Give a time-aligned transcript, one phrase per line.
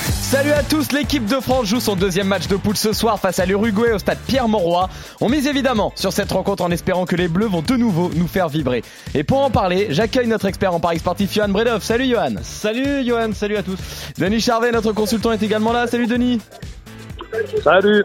[0.00, 3.38] Salut à tous, l'équipe de France joue son deuxième match de poule ce soir face
[3.38, 4.88] à l'Uruguay au stade Pierre-Mauroy.
[5.20, 8.28] On mise évidemment sur cette rencontre en espérant que les Bleus vont de nouveau nous
[8.28, 8.82] faire vibrer.
[9.14, 11.82] Et pour en parler, j'accueille notre expert en paris sportif Johan Bredov.
[11.82, 13.78] Salut Johan Salut Johan, salut à tous
[14.18, 15.86] Denis Charvet, notre consultant, est également là.
[15.86, 16.40] Salut Denis
[17.62, 18.02] Salut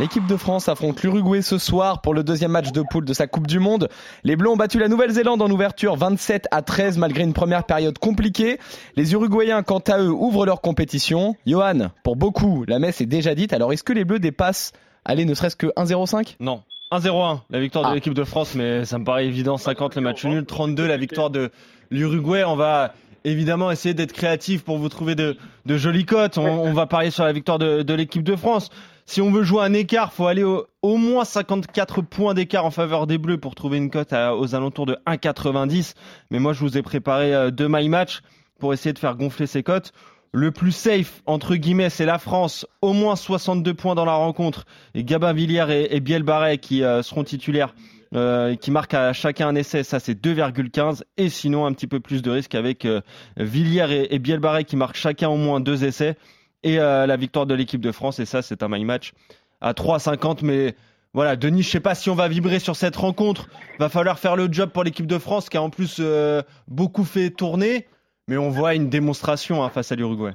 [0.00, 3.26] L'équipe de France affronte l'Uruguay ce soir pour le deuxième match de poule de sa
[3.26, 3.90] Coupe du Monde.
[4.24, 7.98] Les Bleus ont battu la Nouvelle-Zélande en ouverture 27 à 13 malgré une première période
[7.98, 8.58] compliquée.
[8.96, 11.36] Les Uruguayens, quant à eux, ouvrent leur compétition.
[11.46, 13.52] Johan, pour beaucoup, la messe est déjà dite.
[13.52, 14.72] Alors est-ce que les Bleus dépassent,
[15.04, 16.62] allez, ne serait-ce que 1-0-5 Non.
[16.92, 17.90] 1-0-1, la victoire Ah.
[17.90, 19.58] de l'équipe de France, mais ça me paraît évident.
[19.58, 21.50] 50 le match nul, 32 la victoire de
[21.90, 22.42] l'Uruguay.
[22.44, 26.38] On va évidemment essayer d'être créatif pour vous trouver de, de jolies cotes.
[26.38, 28.70] On, on va parier sur la victoire de, de l'équipe de France.
[29.06, 32.70] Si on veut jouer un écart, faut aller au, au moins 54 points d'écart en
[32.70, 35.94] faveur des Bleus pour trouver une cote aux alentours de 1,90.
[36.30, 38.20] Mais moi, je vous ai préparé euh, deux my match
[38.60, 39.92] pour essayer de faire gonfler ces cotes.
[40.32, 42.66] Le plus safe, entre guillemets, c'est la France.
[42.82, 44.64] Au moins 62 points dans la rencontre.
[44.94, 47.74] Et Gabin Villiers et, et Biel Barret qui euh, seront titulaires,
[48.14, 49.82] euh, qui marquent à chacun un essai.
[49.82, 51.02] Ça, c'est 2,15.
[51.16, 53.00] Et sinon, un petit peu plus de risque avec euh,
[53.36, 56.16] Villiers et, et Biel Barret qui marquent chacun au moins deux essais.
[56.62, 58.18] Et euh, la victoire de l'équipe de France.
[58.18, 59.12] Et ça, c'est un my match
[59.60, 60.40] à 3,50.
[60.44, 60.74] Mais
[61.14, 63.48] voilà, Denis, je sais pas si on va vibrer sur cette rencontre.
[63.78, 67.04] Va falloir faire le job pour l'équipe de France qui a en plus euh, beaucoup
[67.04, 67.86] fait tourner.
[68.28, 70.32] Mais on voit une démonstration hein, face à l'Uruguay.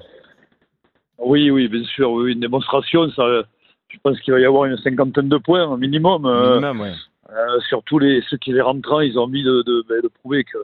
[1.18, 3.24] Oui, oui, bien sûr, oui, une démonstration, ça,
[3.88, 6.26] je pense qu'il va y avoir une cinquantaine de points minimum.
[6.26, 6.94] euh, Minimum, ouais.
[7.32, 10.44] Euh, surtout les, ceux qui les rentrant, ils ont envie de, de, ben, de prouver
[10.44, 10.60] qu'ils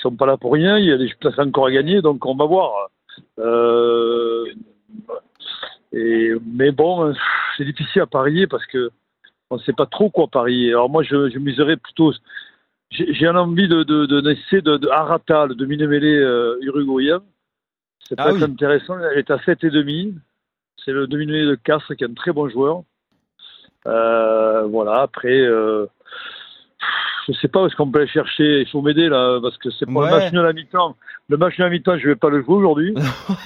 [0.00, 0.78] sont pas là pour rien.
[0.78, 2.90] Il y a des places encore à gagner, donc on va voir.
[3.38, 4.44] Euh,
[5.92, 7.14] et, mais bon,
[7.56, 8.90] c'est difficile à parier parce que
[9.50, 10.70] on ne sait pas trop quoi parier.
[10.70, 12.12] Alors moi, je, je miserais plutôt.
[12.90, 17.20] J'ai envie de, de, de, d'essayer de, de Arata, le demi-mêlée euh, uruguayen.
[18.08, 18.42] C'est Ah pas oui.
[18.44, 18.96] intéressant.
[18.98, 20.14] Elle est à 7,5.
[20.84, 22.82] C'est le demi-mêlée de Castres qui est un très bon joueur.
[23.86, 25.86] Euh, voilà, après, euh,
[27.28, 28.60] je sais pas où est-ce qu'on peut aller chercher.
[28.60, 30.10] Il faut m'aider là, parce que c'est pour Ouais.
[30.10, 30.96] le match de la mi-temps.
[31.28, 32.94] Le match de la mi-temps, je vais pas le jouer aujourd'hui.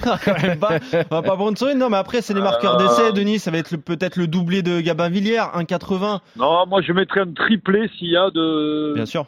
[0.03, 0.79] quand même pas,
[1.11, 1.79] on va pas prendre une.
[1.79, 2.79] Non, mais après, c'est les marqueurs Euh.
[2.87, 3.39] d'essai, Denis.
[3.39, 6.21] Ça va être peut-être le doublé de Gabin Villiers, 1,80.
[6.37, 9.27] non, moi je mettrais un triplé s'il y a de, Bien sûr.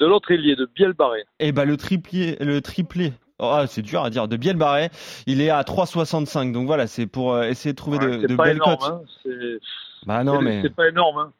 [0.00, 1.24] de l'autre ailier, de Biel Barré.
[1.38, 3.12] Et bah, le triplé, le triplé.
[3.38, 4.26] Oh, ah, c'est dur à dire.
[4.28, 4.90] De Biel Barret,
[5.26, 6.52] il est à 3,65.
[6.52, 9.00] Donc voilà, c'est pour euh, essayer de trouver de, de belles énorme, cotes.
[9.26, 9.30] hein.
[10.06, 10.60] Bah non, mais.
[10.62, 11.18] c'est pas énorme.
[11.18, 11.32] Hein.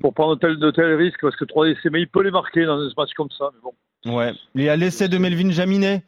[0.00, 2.64] Pour prendre tel, de tels risques, parce que 3 essais, mais il peut les marquer
[2.66, 3.50] dans un match comme ça.
[3.54, 4.16] Mais bon.
[4.16, 4.32] Ouais.
[4.54, 6.02] Il y a l'essai de Melvin Jaminet.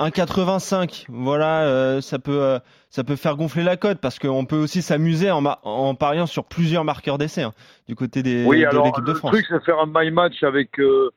[0.00, 1.04] 1,85.
[1.08, 2.58] Voilà, euh, ça peut euh,
[2.88, 6.44] ça peut faire gonfler la cote parce qu'on peut aussi s'amuser en, en pariant sur
[6.44, 7.52] plusieurs marqueurs d'essai hein,
[7.86, 9.32] du côté des, Oui, de alors l'équipe de le France.
[9.32, 11.10] truc, c'est faire un my match avec, euh,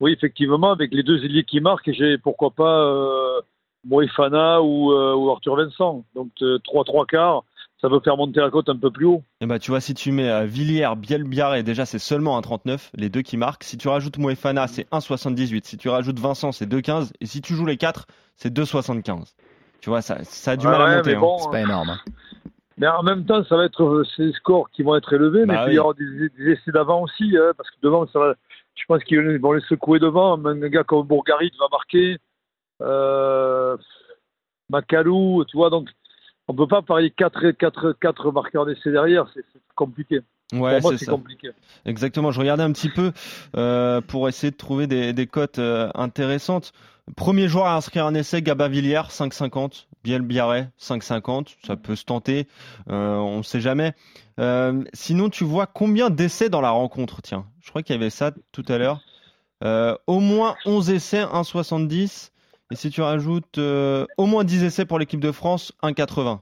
[0.00, 1.88] oui, effectivement, avec les deux ailiers qui marquent.
[1.88, 3.40] Et j'ai pourquoi pas
[3.86, 6.04] Moefana ou, ou Arthur Vincent.
[6.14, 7.44] Donc 3-3 quarts,
[7.80, 9.22] ça peut faire monter la cote un peu plus haut.
[9.40, 13.08] Et bah tu vois si tu mets euh, Villiers, Bielbiaré, déjà c'est seulement 1,39, les
[13.08, 13.64] deux qui marquent.
[13.64, 15.64] Si tu rajoutes Moefana, c'est 1,78.
[15.64, 17.12] Si tu rajoutes Vincent, c'est 2,15.
[17.20, 18.06] Et si tu joues les quatre,
[18.36, 19.34] c'est 2,75.
[19.80, 21.10] Tu vois, ça, ça a du Ouais, mal à ouais, monter.
[21.10, 21.20] mais hein.
[21.20, 21.90] bon, C'est pas énorme.
[21.90, 21.98] hein.
[22.78, 25.54] Mais en même temps, ça va être euh, ces scores qui vont être élevés, mais
[25.54, 25.74] Bah il peut oui.
[25.74, 28.34] y avoir des, des essais d'avant aussi, hein, parce que devant, ça va,
[28.76, 30.34] je pense qu'ils vont les secouer devant.
[30.44, 32.18] Un gars comme Bourgarit va marquer,
[32.82, 33.76] euh,
[34.70, 35.88] Macalou, tu vois, donc
[36.48, 39.44] on peut pas parier 4, quatre quatre marqueurs d'essais derrière, c'est
[39.74, 40.20] compliqué.
[40.54, 41.50] Ouais, c'est compliqué.
[41.84, 42.30] Exactement.
[42.30, 43.12] Je regardais un petit peu
[43.56, 46.72] euh, pour essayer de trouver des, des cotes euh, intéressantes.
[47.16, 49.86] Premier joueur à inscrire un essai, Gabin Villiers, 5,50.
[50.04, 51.56] Biel Biarret, 5,50.
[51.66, 52.48] Ça peut se tenter.
[52.88, 53.92] Euh, on ne sait jamais.
[54.94, 58.32] Sinon, tu vois combien d'essais dans la rencontre Tiens, je crois qu'il y avait ça
[58.52, 59.00] tout à l'heure.
[60.06, 62.30] Au moins 11 essais, 1,70.
[62.70, 66.40] Et si tu rajoutes euh, au moins 10 essais pour l'équipe de France, 1,80.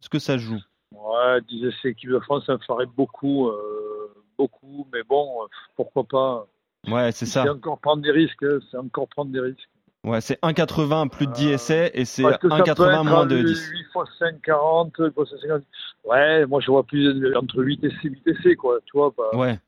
[0.00, 0.58] Est-ce que ça joue?
[0.92, 5.28] Ouais, 10 essais équipe de France, ça me ferait beaucoup, euh, beaucoup, mais bon,
[5.76, 6.46] pourquoi pas?
[6.88, 7.42] Ouais, c'est ça.
[7.42, 9.68] C'est encore prendre des risques, c'est encore prendre des risques.
[10.04, 12.94] Ouais, c'est 1,80 plus de 10 Euh, essais et c'est Parce que ça peut 1,80
[12.94, 13.68] être moins de euh, 10.
[13.70, 15.62] 8 fois 5, 40, 8 fois 5, 50.
[16.04, 18.78] Ouais, moi je vois plus entre 8 et 6, 8 essais, quoi.
[18.86, 19.36] Tu vois, bah.
[19.36, 19.58] Ouais.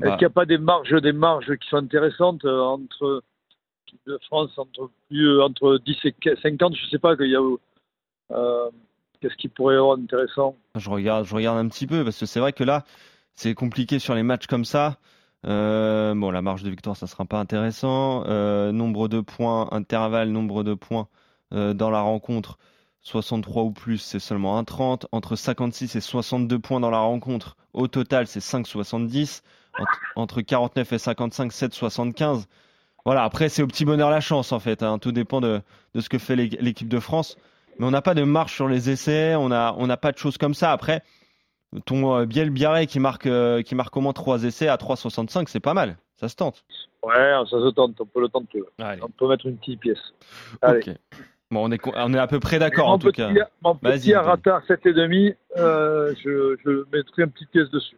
[0.00, 3.22] Est-ce Bah, qu'il n'y a pas des marges, des marges qui sont intéressantes euh, entre
[4.06, 7.42] de France, entre, plus, euh, entre 10 et 50, je sais pas, qu'il y a.
[8.32, 8.70] Euh,
[9.20, 10.54] Qu'est-ce qui pourrait y avoir d'intéressant?
[10.76, 12.84] Je regarde, je regarde un petit peu parce que c'est vrai que là,
[13.34, 14.98] c'est compliqué sur les matchs comme ça.
[15.44, 18.22] Euh, bon, la marge de victoire, ça sera pas intéressant.
[18.70, 21.08] Nombre de points, intervalle, nombre de points
[21.50, 22.58] dans la rencontre,
[23.02, 25.06] 63 ou plus, c'est seulement 1,30.
[25.12, 29.42] Entre 56 et 62 points dans la rencontre, au total, c'est 5,70.
[29.78, 32.46] Entre, entre 49 et 55, 7,75.
[33.08, 34.82] Voilà, après, c'est au petit bonheur la chance, en fait.
[34.82, 34.98] hein.
[34.98, 35.62] Tout dépend de,
[35.94, 37.38] de ce que fait l'é- l'équipe de France.
[37.78, 40.18] Mais on n'a pas de marche sur les essais, on n'a on n'a pas de
[40.18, 40.72] choses comme ça.
[40.72, 41.02] Après,
[41.86, 45.46] ton euh, Biel Biarré qui marque, euh, qui marque au moins 3 essais à 3,65,
[45.48, 45.96] c'est pas mal.
[46.16, 46.64] Ça se tente.
[47.02, 47.14] Ouais,
[47.48, 48.62] ça se tente, on peut le tenter.
[48.78, 50.12] Allez, On peut mettre une petite pièce.
[50.60, 50.82] Allez.
[51.50, 53.48] Bon, on est, on est à peu près d'accord, en tout petit- cas.
[53.62, 54.14] Mon Vas-y, petit.
[54.14, 57.96] Arata 7,5, euh, je, je mettrai une petite pièce dessus.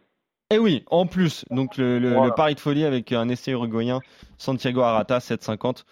[0.51, 2.27] Et oui, en plus, donc le, le- Voilà.
[2.27, 4.01] le pari de folie avec un essai uruguayen,
[4.37, 5.83] Santiago Arata, 7,50.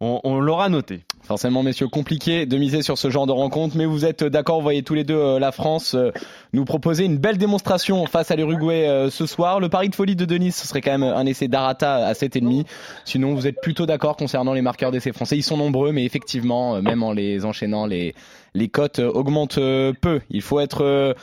[0.00, 1.04] On, on l'aura noté.
[1.22, 4.62] Forcément, messieurs, compliqué de miser sur ce genre de rencontre, mais vous êtes d'accord, vous
[4.62, 6.10] voyez tous les deux euh, la France euh,
[6.52, 9.58] nous proposer une belle démonstration face à l'Uruguay euh, ce soir.
[9.58, 12.66] Le pari de folie de Denis, ce serait quand même un essai d'Arata à 7,5.
[13.06, 15.38] Sinon, vous êtes plutôt d'accord concernant les marqueurs d'essais français.
[15.38, 18.14] Ils sont nombreux, mais effectivement, euh, même en les enchaînant, les,
[18.54, 20.20] les cotes euh, augmentent euh, peu.
[20.28, 21.14] Il faut être euh,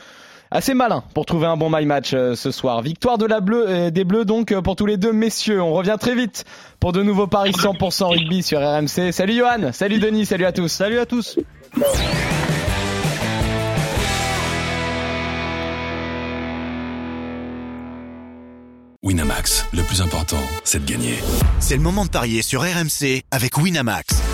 [0.54, 2.80] assez malin pour trouver un bon my match euh, ce soir.
[2.80, 5.60] Victoire de la bleu, euh, des Bleus donc euh, pour tous les deux messieurs.
[5.60, 6.44] On revient très vite
[6.80, 9.12] pour de nouveaux paris 100% rugby sur RMC.
[9.12, 10.68] Salut Johan, salut Denis, salut à tous.
[10.68, 11.38] Salut à tous
[19.02, 21.18] Winamax, le plus important, c'est de gagner.
[21.58, 24.33] C'est le moment de parier sur RMC avec Winamax.